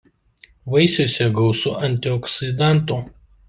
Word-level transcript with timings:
Vaisiuose 0.75 1.29
gausu 1.41 1.77
antioksidantų. 1.91 3.03